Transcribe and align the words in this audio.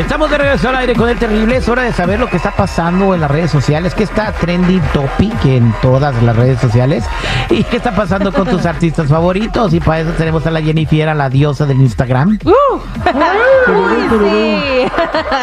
Estamos 0.00 0.30
de 0.30 0.38
regreso 0.38 0.70
al 0.70 0.76
aire 0.76 0.94
con 0.94 1.10
el 1.10 1.18
terrible. 1.18 1.56
Es 1.56 1.68
hora 1.68 1.82
de 1.82 1.92
saber 1.92 2.18
lo 2.18 2.28
que 2.28 2.38
está 2.38 2.52
pasando 2.52 3.14
en 3.14 3.20
las 3.20 3.30
redes 3.30 3.50
sociales. 3.50 3.94
¿Qué 3.94 4.04
está 4.04 4.32
trending 4.32 4.80
topic 4.94 5.44
en 5.44 5.74
todas 5.82 6.20
las 6.22 6.34
redes 6.34 6.58
sociales? 6.58 7.04
¿Y 7.50 7.64
qué 7.64 7.76
está 7.76 7.94
pasando 7.94 8.32
con 8.32 8.48
tus 8.48 8.64
artistas 8.66 9.08
favoritos? 9.08 9.74
Y 9.74 9.78
para 9.78 10.00
eso 10.00 10.10
tenemos 10.12 10.46
a 10.46 10.50
la 10.50 10.62
Jennifer, 10.62 11.14
la 11.14 11.28
diosa 11.28 11.66
del 11.66 11.82
Instagram. 11.82 12.38
Uh. 12.44 12.50
Uy, 13.70 14.08
sí. 14.08 14.90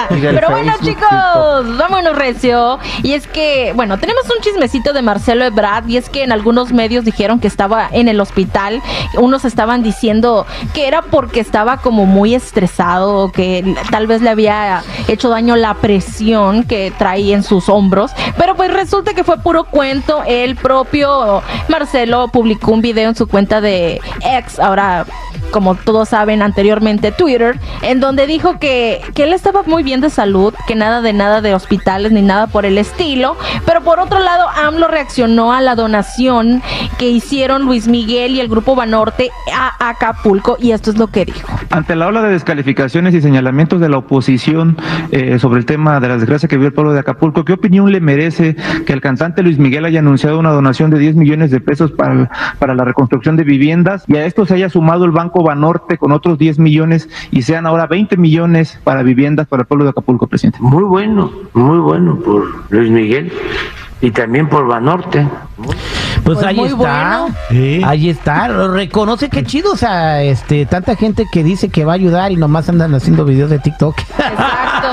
Pero 0.09 0.49
bueno, 0.49 0.73
chicos, 0.81 1.77
vámonos 1.77 2.15
recio. 2.15 2.79
Y 3.03 3.13
es 3.13 3.27
que, 3.27 3.73
bueno, 3.75 3.99
tenemos 3.99 4.23
un 4.23 4.41
chismecito 4.41 4.91
de 4.91 5.03
Marcelo 5.03 5.45
Ebrard. 5.45 5.87
Y 5.87 5.97
es 5.97 6.09
que 6.09 6.23
en 6.23 6.31
algunos 6.31 6.73
medios 6.73 7.05
dijeron 7.05 7.39
que 7.39 7.47
estaba 7.47 7.87
en 7.91 8.07
el 8.07 8.19
hospital. 8.19 8.81
Unos 9.17 9.45
estaban 9.45 9.83
diciendo 9.83 10.47
que 10.73 10.87
era 10.87 11.03
porque 11.03 11.41
estaba 11.41 11.77
como 11.77 12.07
muy 12.07 12.33
estresado, 12.33 13.31
que 13.31 13.75
tal 13.91 14.07
vez 14.07 14.23
le 14.23 14.31
había 14.31 14.46
hecho 15.07 15.29
daño 15.29 15.55
la 15.55 15.73
presión 15.75 16.63
que 16.63 16.91
traía 16.97 17.35
en 17.35 17.43
sus 17.43 17.69
hombros. 17.69 18.11
Pero 18.37 18.55
pues 18.55 18.73
resulta 18.73 19.13
que 19.13 19.23
fue 19.23 19.37
puro 19.37 19.65
cuento. 19.65 20.23
El 20.25 20.55
propio 20.55 21.41
Marcelo 21.69 22.27
publicó 22.29 22.71
un 22.71 22.81
video 22.81 23.09
en 23.09 23.15
su 23.15 23.27
cuenta 23.27 23.61
de 23.61 24.01
ex, 24.21 24.59
ahora 24.59 25.05
como 25.51 25.75
todos 25.75 26.09
saben 26.09 26.41
anteriormente 26.41 27.11
Twitter, 27.11 27.59
en 27.81 27.99
donde 27.99 28.27
dijo 28.27 28.59
que, 28.59 29.01
que 29.13 29.23
él 29.23 29.33
estaba 29.33 29.63
muy 29.63 29.83
bien 29.83 30.01
de 30.01 30.09
salud, 30.09 30.53
que 30.67 30.75
nada 30.75 31.01
de 31.01 31.13
nada 31.13 31.41
de 31.41 31.53
hospitales 31.53 32.11
ni 32.11 32.21
nada 32.21 32.47
por 32.47 32.65
el 32.65 32.77
estilo. 32.77 33.35
Pero 33.65 33.81
por 33.81 33.99
otro 33.99 34.19
lado, 34.19 34.47
AMLO 34.49 34.87
reaccionó 34.87 35.53
a 35.53 35.61
la 35.61 35.75
donación 35.75 36.61
que 36.97 37.09
hicieron 37.09 37.63
Luis 37.63 37.87
Miguel 37.87 38.33
y 38.33 38.39
el 38.39 38.47
grupo 38.47 38.75
Banorte 38.75 39.29
a 39.53 39.89
Acapulco 39.89 40.57
y 40.59 40.71
esto 40.71 40.91
es 40.91 40.97
lo 40.97 41.07
que 41.07 41.25
dijo. 41.25 41.47
Ante 41.69 41.95
la 41.95 42.07
ola 42.07 42.21
de 42.21 42.29
descalificaciones 42.29 43.13
y 43.13 43.21
señalamientos 43.21 43.79
de 43.79 43.89
la 43.89 43.97
oposición 43.97 44.77
eh, 45.11 45.39
sobre 45.39 45.59
el 45.59 45.65
tema 45.65 45.99
de 45.99 46.07
la 46.07 46.17
desgracia 46.17 46.47
que 46.47 46.55
vivió 46.55 46.69
el 46.69 46.73
pueblo 46.73 46.93
de 46.93 46.99
Acapulco, 46.99 47.45
¿qué 47.45 47.53
opinión 47.53 47.91
le 47.91 47.99
merece 47.99 48.55
que 48.85 48.93
el 48.93 49.01
cantante 49.01 49.43
Luis 49.43 49.57
Miguel 49.59 49.85
haya 49.85 49.99
anunciado 49.99 50.39
una 50.39 50.51
donación 50.51 50.89
de 50.89 50.99
10 50.99 51.15
millones 51.15 51.51
de 51.51 51.59
pesos 51.59 51.91
para, 51.91 52.29
para 52.59 52.75
la 52.75 52.83
reconstrucción 52.83 53.35
de 53.35 53.43
viviendas 53.43 54.03
y 54.07 54.17
a 54.17 54.25
esto 54.25 54.45
se 54.45 54.55
haya 54.55 54.69
sumado 54.69 55.05
el 55.05 55.11
Banco 55.11 55.36
Banorte 55.43 55.97
con 55.97 56.11
otros 56.11 56.37
10 56.37 56.59
millones 56.59 57.09
y 57.31 57.41
sean 57.41 57.65
ahora 57.65 57.87
20 57.87 58.17
millones 58.17 58.79
para 58.83 59.03
viviendas 59.03 59.47
para 59.47 59.61
el 59.61 59.67
pueblo 59.67 59.85
de 59.85 59.91
Acapulco, 59.91 60.27
presidente? 60.27 60.59
Muy 60.61 60.83
bueno, 60.83 61.31
muy 61.53 61.79
bueno 61.79 62.15
por 62.17 62.43
Luis 62.69 62.89
Miguel 62.89 63.31
y 64.01 64.11
también 64.11 64.47
por 64.47 64.67
Banorte. 64.67 65.27
Pues, 66.27 66.39
Pues 66.39 66.47
ahí 66.47 66.55
muy 66.57 66.67
está. 66.69 67.27
bueno. 67.49 67.87
Ahí 67.87 68.09
está. 68.09 68.47
Reconoce 68.49 69.29
que 69.29 69.43
chido. 69.45 69.71
O 69.71 69.77
sea, 69.77 70.21
este, 70.23 70.65
tanta 70.65 70.95
gente 70.95 71.25
que 71.31 71.41
dice 71.43 71.69
que 71.69 71.85
va 71.85 71.93
a 71.93 71.95
ayudar 71.95 72.31
y 72.31 72.35
nomás 72.35 72.67
andan 72.69 72.93
haciendo 72.93 73.23
videos 73.23 73.49
de 73.49 73.59
TikTok. 73.59 73.97
Exacto. 73.99 74.87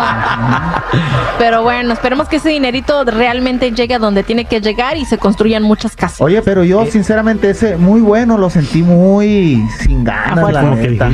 Pero 1.38 1.62
bueno, 1.62 1.92
esperemos 1.92 2.28
que 2.28 2.36
ese 2.36 2.50
dinerito 2.50 3.04
realmente 3.04 3.72
llegue 3.72 3.94
a 3.94 3.98
donde 3.98 4.22
tiene 4.22 4.44
que 4.44 4.60
llegar 4.60 4.96
y 4.96 5.04
se 5.04 5.18
construyan 5.18 5.62
muchas 5.64 5.96
casas. 5.96 6.20
Oye, 6.20 6.40
pero 6.42 6.62
Eh, 6.62 6.68
yo 6.68 6.86
sinceramente 6.86 7.50
ese 7.50 7.76
muy 7.76 8.00
bueno, 8.00 8.38
lo 8.38 8.48
sentí 8.48 8.82
muy 8.82 9.66
sin 9.80 10.04
ganas, 10.04 10.38
fuerza. 10.40 10.62
la 10.62 10.68
Como 10.70 10.80
que, 10.80 10.88
neta. 10.88 11.10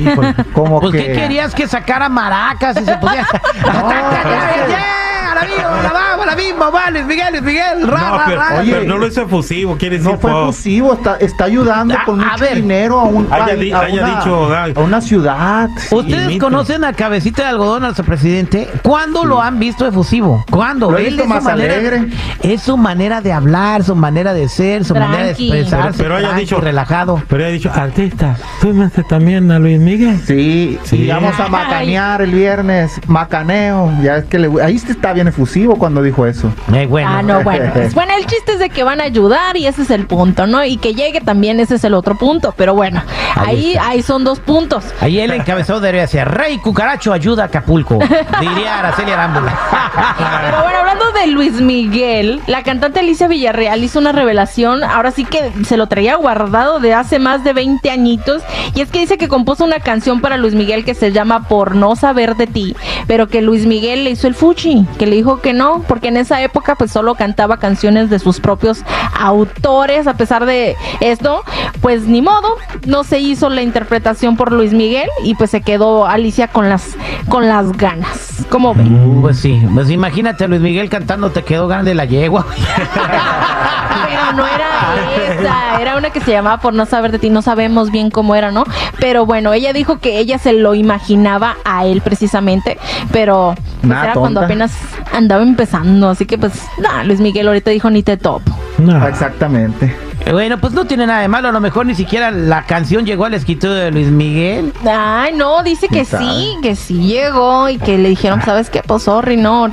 Como 0.53 0.81
Pues, 0.81 0.93
que 0.93 1.07
¿qué 1.07 1.13
querías 1.13 1.55
que 1.55 1.67
sacara 1.67 2.09
maracas 2.11 2.77
y 2.81 2.85
se 2.85 2.97
pusiera? 2.99 3.27
¡A 3.65 5.35
la 5.35 5.43
misma, 5.43 5.69
a 5.69 5.83
la 5.83 5.83
vamos, 5.83 5.85
a 5.87 5.93
la 5.93 6.10
misma, 6.37 6.71
va, 6.71 6.91
Luis 6.91 7.05
Miguel, 7.05 7.27
Luis 7.33 7.43
Miguel, 7.43 7.89
ra, 7.89 8.01
No, 8.11 8.19
ra, 8.19 8.25
pero, 8.27 8.41
ra. 8.41 8.61
Oye, 8.61 8.73
pero 8.73 8.85
no 8.87 8.99
lo 8.99 9.07
hizo 9.07 9.23
efusivo, 9.23 9.77
quiere 9.77 9.99
decir 9.99 10.13
no 10.13 10.19
fue 10.19 10.31
efusivo, 10.31 10.93
está, 10.95 11.17
está 11.17 11.45
ayudando 11.45 11.95
A- 11.95 12.05
con 12.05 12.21
a 12.21 12.33
mucho 12.33 12.45
ver. 12.45 12.55
dinero 12.57 13.01
a 13.01 13.05
un 13.05 13.27
Haya 13.33 13.47
país, 13.57 13.73
a, 13.75 13.81
haya 13.81 14.03
una, 14.05 14.17
dicho, 14.19 14.55
ah, 14.55 14.67
a 14.75 14.81
una 14.81 15.01
ciudad. 15.01 15.69
¿Ustedes 15.91 16.39
conocen 16.39 16.85
a 16.85 16.93
Cabecita 16.93 17.43
de 17.43 17.49
Algodón, 17.49 17.85
al 17.85 17.95
presidente? 17.95 18.69
¿Cuándo 18.83 19.25
lo 19.25 19.41
han 19.43 19.59
visto 19.59 19.87
efusivo? 19.87 20.45
¿Cuándo? 20.51 20.91
Lo 20.91 20.99
he 20.99 21.09
Él 21.09 21.19
su 21.21 21.27
más 21.27 21.43
manera- 21.45 21.75
alegre. 21.75 22.09
Es 22.43 22.63
su 22.63 22.77
manera 22.77 23.21
de 23.21 23.33
hablar, 23.33 23.85
su 23.85 23.95
manera 23.95 24.33
de 24.33 24.49
ser, 24.49 24.85
su 24.85 24.95
manera 24.95 25.19
de 25.25 25.35
Tranqui. 25.35 25.53
expresarse, 25.53 25.99
Pero- 25.99 26.03
pero 26.05 26.17
haya 26.17 26.29
tranqui, 26.29 26.45
dicho- 26.45 26.61
relajado. 26.61 27.23
Pero 27.29 27.45
he 27.47 27.53
dicho, 27.53 27.71
artista, 27.75 28.37
súmense 28.61 29.03
también 29.05 29.51
a 29.51 29.59
Luis 29.59 29.79
Miguel. 29.79 30.19
Sí, 30.27 30.79
Sí. 30.85 30.97
y 31.03 31.09
vamos 31.09 31.39
a 31.39 31.49
macanear 31.49 32.23
el 32.23 32.31
viernes, 32.33 33.01
macaneo, 33.07 33.93
ya 34.03 34.17
es 34.19 34.25
que 34.25 34.39
le, 34.39 34.51
ahí 34.63 34.79
sí 34.79 34.91
está 34.91 35.13
bien 35.13 35.29
efusivo 35.29 35.77
cuando 35.77 36.03
dijo 36.03 36.20
eso. 36.27 36.53
Eh, 36.73 36.87
bueno. 36.87 37.09
Ah, 37.11 37.23
no, 37.23 37.43
bueno. 37.43 37.71
Pues, 37.81 37.95
bueno, 37.95 38.13
el 38.19 38.27
chiste 38.27 38.53
es 38.53 38.59
de 38.59 38.69
que 38.69 38.83
van 38.83 39.01
a 39.01 39.05
ayudar 39.05 39.57
y 39.57 39.67
ese 39.67 39.83
es 39.83 39.91
el 39.91 40.07
punto, 40.07 40.47
¿no? 40.47 40.65
Y 40.65 40.77
que 40.77 40.95
llegue 40.95 41.21
también, 41.21 41.61
ese 41.61 41.77
es 41.77 41.85
el 41.85 41.95
otro 41.95 42.17
punto. 42.17 42.53
Pero 42.57 42.75
bueno, 42.75 43.03
Ahí 43.37 43.77
ahí, 43.81 44.03
son 44.03 44.25
dos 44.25 44.41
puntos. 44.41 44.85
Ahí 45.01 45.21
el 45.21 45.31
encabezado 45.33 45.81
debería 45.81 46.07
ser 46.07 46.29
Rey 46.29 46.59
Cucaracho 46.59 47.13
ayuda 47.13 47.45
a 47.45 47.47
Acapulco. 47.47 47.99
Diría 48.41 48.79
Araceli 48.79 49.11
Arámbula. 49.13 49.59
Pero 50.43 50.63
bueno, 50.63 50.79
hablando 50.79 51.13
de 51.13 51.27
Luis 51.29 51.61
Miguel, 51.61 52.41
la 52.47 52.63
cantante 52.63 53.01
Alicia 53.01 53.29
Villarreal 53.29 53.83
hizo 53.83 53.99
una 53.99 54.13
revelación, 54.13 54.83
ahora 54.83 55.11
sí 55.11 55.25
que 55.25 55.53
se 55.65 55.77
lo 55.77 55.87
traía 55.87 56.17
guardado 56.17 56.81
de 56.81 56.95
hace 56.95 57.19
más 57.19 57.45
de 57.45 57.53
20 57.53 57.91
añitos, 57.91 58.43
y 58.75 58.81
es 58.81 58.91
que 58.91 59.01
dice 59.01 59.19
que 59.19 59.29
compuso 59.29 59.65
una 59.65 59.81
canción 59.81 60.21
para 60.21 60.37
Luis 60.37 60.55
Miguel 60.55 60.85
que 60.85 60.95
se 60.95 61.13
llama 61.13 61.49
Por 61.49 61.75
no 61.75 61.97
saber 61.97 62.37
de 62.37 62.47
ti, 62.47 62.77
pero 63.07 63.29
que 63.29 63.43
Luis 63.43 63.67
Miguel 63.67 64.05
le 64.05 64.11
hizo 64.11 64.27
el 64.27 64.35
fuchi, 64.35 64.87
que 64.99 65.07
le 65.07 65.17
dijo 65.17 65.41
que 65.41 65.53
no, 65.53 65.85
porque 65.87 66.10
en 66.11 66.17
esa 66.17 66.43
época 66.43 66.75
pues 66.75 66.91
solo 66.91 67.15
cantaba 67.15 67.57
canciones 67.57 68.11
de 68.11 68.19
sus 68.19 68.41
propios 68.41 68.83
autores, 69.19 70.07
a 70.07 70.15
pesar 70.15 70.45
de 70.45 70.77
esto, 71.01 71.43
pues 71.81 72.03
ni 72.03 72.21
modo, 72.21 72.57
no 72.85 73.05
se 73.05 73.21
hizo 73.21 73.49
la 73.49 73.63
interpretación 73.63 74.37
por 74.37 74.53
Luis 74.53 74.73
Miguel 74.73 75.09
y 75.25 75.35
pues 75.37 75.51
se 75.51 75.63
quedó 75.63 76.07
Alicia 76.07 76.49
con 76.49 76.69
las 76.69 76.97
con 77.31 77.49
las 77.49 77.73
ganas. 77.73 78.45
¿Cómo 78.51 78.75
ven? 78.75 79.21
Pues 79.23 79.39
sí, 79.39 79.63
pues 79.73 79.89
imagínate 79.89 80.45
a 80.45 80.49
Luis 80.49 80.61
Miguel 80.61 80.91
cantando 80.91 81.31
Te 81.31 81.45
quedó 81.45 81.69
grande 81.69 81.95
la 81.95 82.05
yegua. 82.05 82.45
Pero 84.09 84.33
no 84.35 84.47
era 84.47 85.39
esa, 85.39 85.81
era 85.81 85.97
una 85.97 86.11
que 86.11 86.21
se 86.21 86.33
llamaba 86.33 86.61
Por 86.61 86.75
no 86.75 86.85
saber 86.87 87.13
de 87.13 87.21
ti, 87.21 87.31
no 87.31 87.43
sabemos 87.43 87.93
bien 87.93 88.11
cómo 88.11 88.35
era, 88.35 88.51
¿no? 88.51 88.65
Pero 88.99 89.25
bueno, 89.25 89.53
ella 89.53 89.73
dijo 89.73 89.99
que 89.99 90.19
ella 90.19 90.39
se 90.39 90.53
lo 90.53 90.75
imaginaba 90.75 91.57
a 91.65 91.87
él 91.87 92.01
precisamente, 92.03 92.79
pero 93.13 93.55
pues, 93.81 93.85
Nah, 93.85 94.05
era 94.05 94.13
cuando 94.15 94.41
apenas 94.41 94.73
andaba 95.13 95.43
empezando, 95.43 96.11
así 96.11 96.27
que 96.27 96.37
pues, 96.37 96.53
nah, 96.79 97.05
Luis 97.05 97.21
Miguel 97.21 97.47
ahorita 97.47 97.71
dijo 97.71 97.89
ni 97.91 98.03
te 98.03 98.17
topo. 98.17 98.53
No. 98.79 99.07
Exactamente. 99.07 99.97
Eh, 100.27 100.33
Bueno, 100.33 100.59
pues 100.59 100.73
no 100.73 100.85
tiene 100.85 101.07
nada 101.07 101.21
de 101.21 101.29
malo, 101.29 101.49
a 101.49 101.53
lo 101.53 101.61
mejor 101.61 101.87
ni 101.87 101.95
siquiera 101.95 102.31
la 102.31 102.63
canción 102.65 103.05
llegó 103.05 103.25
al 103.25 103.35
escritorio 103.35 103.75
de 103.77 103.91
Luis 103.91 104.09
Miguel. 104.09 104.73
Ay, 104.89 105.33
no, 105.35 105.63
dice 105.63 105.89
que 105.89 106.05
sí, 106.05 106.57
que 106.63 106.77
sí 106.77 107.01
llegó 107.07 107.69
y 107.69 107.79
que 107.79 107.99
le 107.99 108.11
dijeron, 108.11 108.41
¿sabes 108.43 108.71
qué? 108.71 108.83
Pues 108.87 109.03
sorry, 109.05 109.37
no, 109.37 109.69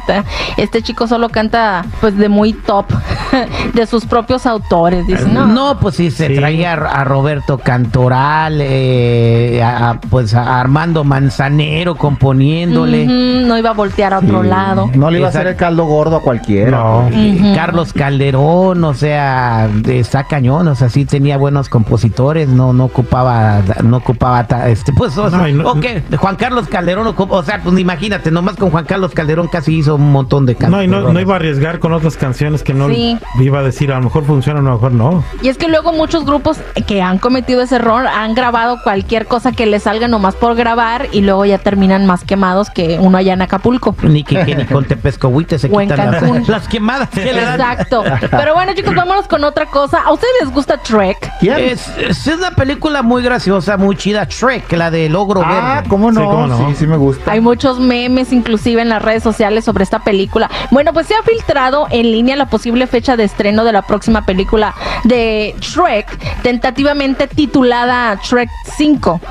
este 0.57 0.81
chico 0.81 1.07
solo 1.07 1.29
canta 1.29 1.85
pues 2.01 2.17
de 2.17 2.29
muy 2.29 2.53
top, 2.53 2.85
de 3.73 3.85
sus 3.85 4.05
propios 4.05 4.45
autores, 4.45 5.05
dice, 5.05 5.25
no. 5.27 5.45
No, 5.47 5.79
pues 5.79 5.95
sí, 5.95 6.11
se 6.11 6.27
Sí. 6.27 6.35
traía 6.35 6.73
a 6.73 7.03
Roberto 7.03 7.57
Cantoral, 7.59 8.59
eh, 8.61 9.61
a, 9.63 9.89
a, 9.91 10.01
pues 10.01 10.33
a 10.33 10.59
Armando 10.59 11.03
Manzanero 11.03 11.95
componiéndole. 11.95 13.05
No 13.05 13.57
iba 13.57 13.69
a 13.69 13.73
voltear 13.73 14.13
a 14.13 14.19
otro 14.19 14.41
Sí. 14.43 14.47
lado. 14.49 14.89
No 14.95 15.09
le 15.11 15.19
iba 15.19 15.27
a 15.27 15.29
hacer 15.29 15.47
el 15.47 15.55
caldo 15.55 15.85
gordo 15.85 16.17
a 16.17 16.21
cualquiera. 16.21 16.71
No. 16.71 17.09
Carlos 17.55 17.93
Calderón, 17.93 18.83
o 18.83 18.93
sea, 18.93 19.69
está 19.87 20.23
cañón, 20.37 20.67
o 20.67 20.75
sea, 20.75 20.87
sí 20.89 21.03
tenía 21.05 21.35
buenos 21.35 21.67
compositores, 21.67 22.47
no 22.47 22.71
no 22.71 22.85
ocupaba 22.85 23.59
no 23.83 23.97
ocupaba 23.97 24.45
ta- 24.45 24.69
este 24.69 24.93
pues 24.93 25.17
o 25.17 25.29
sea, 25.31 25.39
No, 25.47 25.47
no- 25.63 25.71
ok, 25.71 25.85
Juan 26.15 26.35
Carlos 26.35 26.67
Calderón 26.67 27.07
ocupa- 27.07 27.37
o 27.37 27.43
sea, 27.43 27.59
pues 27.63 27.77
imagínate, 27.79 28.29
nomás 28.29 28.55
con 28.55 28.69
Juan 28.69 28.85
Carlos 28.85 29.13
Calderón 29.13 29.47
casi 29.47 29.77
hizo 29.79 29.95
un 29.95 30.11
montón 30.11 30.45
de 30.45 30.53
No, 30.53 30.59
canciones. 30.59 30.87
y 30.87 30.91
no, 30.91 31.11
no 31.11 31.19
iba 31.19 31.33
a 31.33 31.37
arriesgar 31.37 31.79
con 31.79 31.91
otras 31.93 32.17
canciones 32.17 32.61
que 32.61 32.75
no 32.75 32.87
Sí. 32.87 33.17
iba 33.39 33.57
a 33.59 33.63
decir, 33.63 33.91
a 33.91 33.95
lo 33.97 34.03
mejor 34.03 34.25
funciona, 34.25 34.59
a 34.59 34.63
lo 34.63 34.73
mejor 34.73 34.91
no. 34.91 35.23
Y 35.41 35.47
es 35.49 35.57
que 35.57 35.67
luego 35.69 35.91
muchos 35.91 36.23
grupos 36.23 36.59
que 36.85 37.01
han 37.01 37.17
cometido 37.17 37.63
ese 37.63 37.77
error 37.77 38.05
han 38.05 38.35
grabado 38.35 38.77
cualquier 38.83 39.25
cosa 39.25 39.53
que 39.53 39.65
les 39.65 39.83
salga 39.83 40.07
nomás 40.07 40.35
por 40.35 40.53
grabar 40.55 41.07
y 41.11 41.21
luego 41.21 41.45
ya 41.45 41.57
terminan 41.57 42.05
más 42.05 42.23
quemados 42.23 42.69
que 42.69 42.99
uno 43.01 43.17
allá 43.17 43.33
en 43.33 43.41
Acapulco. 43.41 43.95
Ni 44.03 44.23
que, 44.23 44.45
que 44.45 44.55
ni 44.55 44.65
con 44.65 44.85
Tepescohuite 44.87 45.57
se 45.57 45.67
O 45.73 45.79
quitan 45.79 46.11
las, 46.11 46.47
las 46.47 46.67
quemadas 46.67 47.09
que 47.09 47.33
le 47.33 47.41
dan. 47.41 47.59
Exacto. 47.59 48.03
Pero 48.29 48.53
bueno, 48.53 48.73
chicos, 48.75 48.93
vámonos 48.93 49.27
con 49.27 49.43
otra 49.43 49.65
cosa. 49.65 50.01
¿A 50.05 50.11
ustedes 50.27 50.45
les 50.45 50.53
gusta 50.53 50.77
Trek? 50.77 51.31
¿Quién? 51.39 51.57
Es, 51.59 51.87
es 51.97 52.27
una 52.27 52.51
película 52.51 53.01
muy 53.01 53.21
graciosa, 53.21 53.77
muy 53.77 53.95
chida, 53.95 54.25
Shrek, 54.29 54.71
la 54.73 54.91
del 54.91 55.15
ogro 55.15 55.41
ah, 55.43 55.75
verde. 55.75 55.89
¿cómo 55.89 56.11
no? 56.11 56.21
Sí, 56.21 56.25
cómo 56.25 56.47
no. 56.47 56.69
Sí, 56.69 56.75
sí 56.75 56.87
me 56.87 56.97
gusta. 56.97 57.31
Hay 57.31 57.41
muchos 57.41 57.79
memes 57.79 58.33
inclusive 58.33 58.81
en 58.81 58.89
las 58.89 59.01
redes 59.01 59.23
sociales 59.23 59.65
sobre 59.65 59.83
esta 59.83 59.99
película. 59.99 60.49
Bueno, 60.71 60.93
pues 60.93 61.07
se 61.07 61.15
ha 61.15 61.23
filtrado 61.23 61.87
en 61.91 62.11
línea 62.11 62.35
la 62.35 62.47
posible 62.47 62.87
fecha 62.87 63.15
de 63.17 63.23
estreno 63.23 63.63
de 63.63 63.73
la 63.73 63.81
próxima 63.81 64.25
película 64.25 64.73
de 65.03 65.55
Shrek, 65.59 66.41
tentativamente 66.41 67.27
titulada 67.27 68.19
Shrek 68.23 68.49
5. 68.77 69.21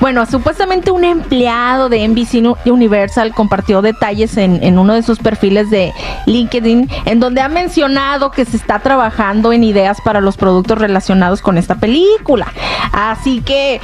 Bueno, 0.00 0.26
supuestamente 0.26 0.90
un 0.90 1.04
empleado 1.04 1.88
de 1.88 2.06
NBC 2.06 2.66
Universal 2.66 3.32
compartió 3.34 3.82
detalles 3.82 4.36
en, 4.36 4.62
en 4.62 4.78
uno 4.78 4.94
de 4.94 5.02
sus 5.02 5.18
perfiles 5.18 5.70
de 5.70 5.92
LinkedIn 6.26 6.88
en 7.04 7.20
donde 7.20 7.40
ha 7.40 7.48
mencionado 7.48 8.30
que 8.30 8.44
se 8.44 8.56
está 8.56 8.80
trabajando 8.80 9.52
en 9.52 9.64
ideas 9.64 9.98
para 10.04 10.20
los 10.20 10.36
productos 10.42 10.76
relacionados 10.76 11.40
con 11.40 11.56
esta 11.56 11.76
película. 11.76 12.52
Así 12.90 13.42
que 13.42 13.80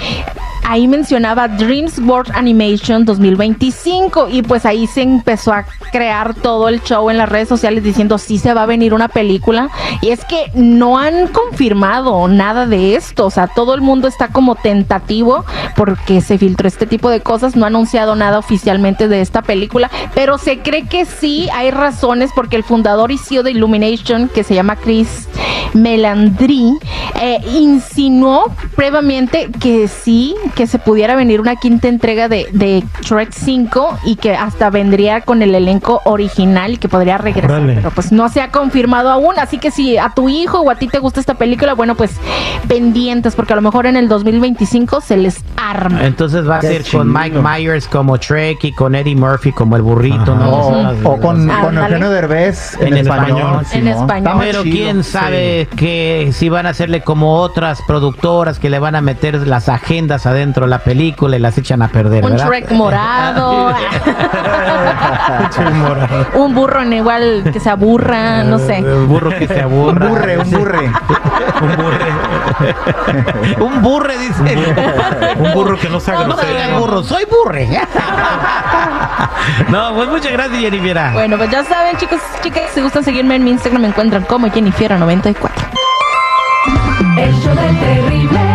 ahí 0.66 0.88
mencionaba 0.88 1.46
Dreams 1.46 2.00
World 2.00 2.32
Animation 2.34 3.04
2025 3.04 4.28
y 4.28 4.42
pues 4.42 4.66
ahí 4.66 4.88
se 4.88 5.02
empezó 5.02 5.52
a 5.52 5.64
crear 5.92 6.34
todo 6.34 6.68
el 6.68 6.82
show 6.82 7.08
en 7.10 7.16
las 7.16 7.28
redes 7.28 7.48
sociales 7.48 7.84
diciendo 7.84 8.18
sí 8.18 8.38
se 8.38 8.52
va 8.54 8.64
a 8.64 8.66
venir 8.66 8.92
una 8.92 9.06
película 9.06 9.70
y 10.02 10.08
es 10.08 10.24
que 10.24 10.50
no 10.54 10.98
han 10.98 11.28
confirmado 11.28 12.26
nada 12.26 12.66
de 12.66 12.96
esto, 12.96 13.26
o 13.26 13.30
sea, 13.30 13.46
todo 13.46 13.74
el 13.74 13.80
mundo 13.80 14.08
está 14.08 14.28
como 14.28 14.56
tentativo 14.56 15.44
porque 15.76 16.20
se 16.20 16.38
filtró 16.38 16.66
este 16.66 16.86
tipo 16.86 17.08
de 17.08 17.20
cosas, 17.20 17.54
no 17.54 17.64
ha 17.64 17.68
anunciado 17.68 18.16
nada 18.16 18.38
oficialmente 18.38 19.06
de 19.06 19.20
esta 19.20 19.42
película, 19.42 19.90
pero 20.14 20.38
se 20.38 20.58
cree 20.58 20.86
que 20.88 21.04
sí 21.04 21.48
hay 21.54 21.70
razones 21.70 22.30
porque 22.34 22.56
el 22.56 22.64
fundador 22.64 23.12
y 23.12 23.16
CEO 23.16 23.44
de 23.44 23.52
Illumination 23.52 24.28
que 24.28 24.42
se 24.42 24.54
llama 24.54 24.74
Chris 24.74 25.28
Melandri 25.74 26.78
eh, 27.20 27.38
insinuó 27.54 28.44
previamente 28.76 29.50
que 29.60 29.88
sí, 29.88 30.34
que 30.54 30.66
se 30.66 30.78
pudiera 30.78 31.16
venir 31.16 31.40
una 31.40 31.56
quinta 31.56 31.88
entrega 31.88 32.28
de, 32.28 32.46
de 32.52 32.84
Shrek 33.02 33.32
5 33.32 33.98
y 34.04 34.16
que 34.16 34.34
hasta 34.34 34.70
vendría 34.70 35.20
con 35.22 35.42
el 35.42 35.54
elenco 35.54 36.00
original 36.04 36.74
y 36.74 36.76
que 36.76 36.88
podría 36.88 37.18
regresar. 37.18 37.62
Pero 37.66 37.90
pues 37.90 38.12
no 38.12 38.28
se 38.28 38.40
ha 38.40 38.50
confirmado 38.50 39.10
aún. 39.10 39.38
Así 39.38 39.58
que 39.58 39.70
si 39.70 39.98
a 39.98 40.10
tu 40.14 40.28
hijo 40.28 40.60
o 40.60 40.70
a 40.70 40.76
ti 40.76 40.88
te 40.88 40.98
gusta 40.98 41.20
esta 41.20 41.34
película, 41.34 41.74
bueno, 41.74 41.94
pues 41.94 42.12
pendientes, 42.68 43.34
porque 43.34 43.52
a 43.52 43.56
lo 43.56 43.62
mejor 43.62 43.86
en 43.86 43.96
el 43.96 44.08
2025 44.08 45.00
se 45.00 45.16
les 45.16 45.42
arma. 45.56 46.04
Entonces 46.04 46.48
va 46.48 46.58
a 46.58 46.60
ser 46.60 46.84
con 46.90 47.12
Mike 47.12 47.38
Myers 47.40 47.88
como 47.88 48.16
Shrek 48.16 48.64
y 48.64 48.72
con 48.72 48.94
Eddie 48.94 49.16
Murphy 49.16 49.52
como 49.52 49.76
el 49.76 49.82
burrito, 49.82 50.32
Ajá. 50.32 50.34
¿no? 50.34 51.10
O, 51.10 51.20
con. 51.20 51.48
Eugenio 51.50 52.10
Derbez 52.10 52.76
en, 52.80 52.88
En 52.88 52.96
español. 52.98 53.38
español. 53.38 53.66
En 53.72 53.88
español. 53.88 54.36
Pero 54.40 54.62
quién 54.62 55.04
sabe 55.04 55.57
que 55.66 56.30
si 56.32 56.48
van 56.48 56.66
a 56.66 56.70
hacerle 56.70 57.00
como 57.02 57.40
otras 57.40 57.80
productoras 57.86 58.58
que 58.58 58.70
le 58.70 58.78
van 58.78 58.94
a 58.94 59.00
meter 59.00 59.34
las 59.46 59.68
agendas 59.68 60.26
adentro 60.26 60.66
de 60.66 60.70
la 60.70 60.78
película 60.78 61.36
y 61.36 61.40
las 61.40 61.58
echan 61.58 61.82
a 61.82 61.88
perder, 61.88 62.24
Un 62.24 62.30
¿verdad? 62.32 62.46
Shrek 62.46 62.70
morado, 62.72 63.74
un 66.34 66.54
burro 66.54 66.82
en 66.82 66.92
igual 66.92 67.50
que 67.52 67.58
se 67.60 67.70
aburra, 67.70 68.44
no 68.44 68.58
sé. 68.58 68.78
El 68.78 69.06
burro 69.06 69.30
que 69.30 69.46
se 69.48 69.54
Un 69.56 69.60
aburra. 69.62 70.06
burre, 70.08 70.38
un 70.38 70.50
burre. 70.50 70.92
Un 71.60 71.76
burre. 71.76 72.06
Un 73.58 73.82
burre, 73.82 74.18
dice. 74.18 74.74
Un 75.38 75.52
burro 75.54 75.76
que 75.78 75.88
no 75.88 75.98
sea 75.98 76.14
No 76.14 76.24
grosero. 76.36 76.78
burro, 76.78 77.02
soy 77.02 77.24
burre. 77.24 77.68
no, 79.68 79.94
pues 79.94 80.08
muchas 80.08 80.32
gracias, 80.32 80.60
Jennifer. 80.60 80.98
Bueno, 81.14 81.36
pues 81.36 81.50
ya 81.50 81.64
saben, 81.64 81.96
chicos, 81.96 82.20
chicas, 82.42 82.62
si 82.74 82.80
gustan 82.80 83.02
seguirme 83.02 83.34
en 83.36 83.44
mi 83.44 83.50
Instagram, 83.50 83.82
me 83.82 83.88
encuentran 83.88 84.22
como 84.24 84.46
Jennifer94. 84.48 85.47
El 87.16 87.32
show 87.40 87.54
del 87.54 87.78
terrible. 87.78 88.47